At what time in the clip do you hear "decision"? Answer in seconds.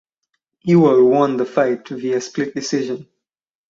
2.55-3.07